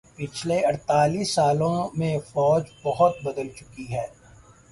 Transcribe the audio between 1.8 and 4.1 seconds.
میں فوج بہت بدل چکی ہے